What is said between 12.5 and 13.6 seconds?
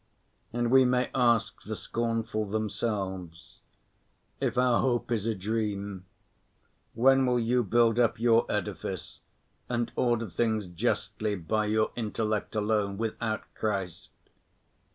alone, without